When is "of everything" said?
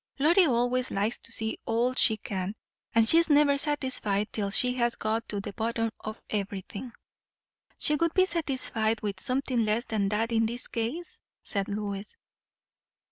5.99-6.91